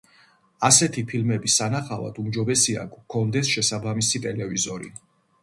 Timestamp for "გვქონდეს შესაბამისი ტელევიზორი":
2.95-4.93